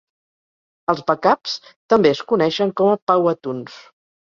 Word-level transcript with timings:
Els 0.93 1.03
bacabs 1.11 1.53
també 1.95 2.13
es 2.15 2.23
coneixen 2.33 2.75
com 2.83 2.93
a 2.97 2.99
"pauahtuns". 3.13 3.81